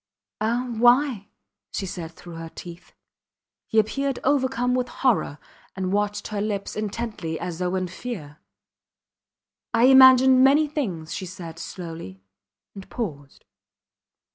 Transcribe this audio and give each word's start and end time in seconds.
Ah 0.41 0.65
why? 0.79 1.27
she 1.71 1.85
said 1.85 2.09
through 2.13 2.33
her 2.33 2.49
teeth. 2.49 2.91
He 3.67 3.77
appeared 3.77 4.17
overcome 4.23 4.73
with 4.73 4.87
horror, 4.87 5.37
and 5.75 5.93
watched 5.93 6.29
her 6.29 6.41
lips 6.41 6.75
intently 6.75 7.39
as 7.39 7.59
though 7.59 7.75
in 7.75 7.87
fear. 7.87 8.39
I 9.75 9.83
imagined 9.83 10.43
many 10.43 10.65
things, 10.67 11.13
she 11.13 11.27
said, 11.27 11.59
slowly, 11.59 12.23
and 12.73 12.89
paused. 12.89 13.45